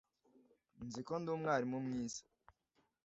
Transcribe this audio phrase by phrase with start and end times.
[0.85, 2.21] Nzi ko ndi umwarimu mwiza